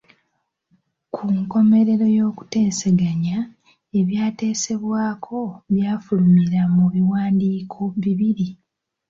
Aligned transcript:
Ku 1.13 1.23
nkomerero 1.39 2.05
y’okuteeseganya, 2.17 3.37
ebyateesebwako 3.99 5.39
byafulumira 5.73 6.61
mu 6.75 6.85
biwandiiko 6.93 7.79
bibiri. 8.03 8.47